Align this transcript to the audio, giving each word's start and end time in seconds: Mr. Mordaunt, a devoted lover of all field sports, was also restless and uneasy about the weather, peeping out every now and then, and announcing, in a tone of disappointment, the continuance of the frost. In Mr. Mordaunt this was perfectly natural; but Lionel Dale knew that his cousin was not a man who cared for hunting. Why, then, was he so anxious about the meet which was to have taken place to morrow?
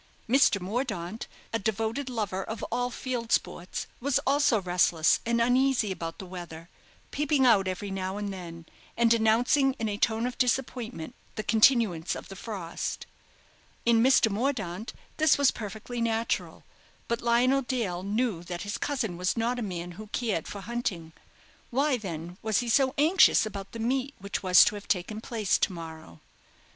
Mr. 0.27 0.59
Mordaunt, 0.59 1.27
a 1.53 1.59
devoted 1.59 2.09
lover 2.09 2.43
of 2.43 2.63
all 2.71 2.89
field 2.89 3.31
sports, 3.31 3.85
was 3.99 4.17
also 4.25 4.59
restless 4.59 5.19
and 5.27 5.39
uneasy 5.39 5.91
about 5.91 6.17
the 6.17 6.25
weather, 6.25 6.69
peeping 7.11 7.45
out 7.45 7.67
every 7.67 7.91
now 7.91 8.17
and 8.17 8.33
then, 8.33 8.65
and 8.97 9.13
announcing, 9.13 9.73
in 9.77 9.87
a 9.87 9.99
tone 9.99 10.25
of 10.25 10.39
disappointment, 10.39 11.13
the 11.35 11.43
continuance 11.43 12.15
of 12.15 12.29
the 12.29 12.35
frost. 12.35 13.05
In 13.85 14.01
Mr. 14.01 14.31
Mordaunt 14.31 14.91
this 15.17 15.37
was 15.37 15.51
perfectly 15.51 16.01
natural; 16.01 16.63
but 17.07 17.21
Lionel 17.21 17.61
Dale 17.61 18.01
knew 18.01 18.41
that 18.45 18.63
his 18.63 18.79
cousin 18.79 19.17
was 19.17 19.37
not 19.37 19.59
a 19.59 19.61
man 19.61 19.91
who 19.91 20.07
cared 20.07 20.47
for 20.47 20.61
hunting. 20.61 21.13
Why, 21.69 21.95
then, 21.95 22.39
was 22.41 22.61
he 22.61 22.69
so 22.69 22.95
anxious 22.97 23.45
about 23.45 23.71
the 23.71 23.77
meet 23.77 24.15
which 24.17 24.41
was 24.41 24.65
to 24.65 24.73
have 24.73 24.87
taken 24.87 25.21
place 25.21 25.59
to 25.59 25.71
morrow? 25.71 26.21